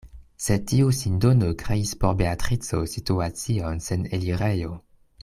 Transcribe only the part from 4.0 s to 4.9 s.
elirejo.